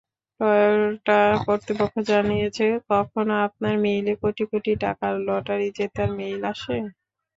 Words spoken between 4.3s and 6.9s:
কোটি টাকার লটারি জেতার মেইল আসে।